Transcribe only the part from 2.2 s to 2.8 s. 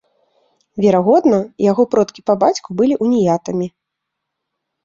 па бацьку